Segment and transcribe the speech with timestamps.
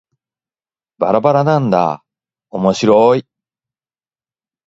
[0.97, 3.27] ばらばらなんだーおもしろーい